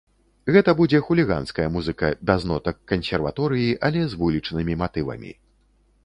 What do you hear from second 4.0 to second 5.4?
з вулічнымі матывамі.